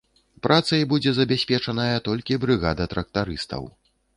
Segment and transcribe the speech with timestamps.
[0.45, 3.71] Працай будзе забяспечаная толькі брыгада трактарыстаў.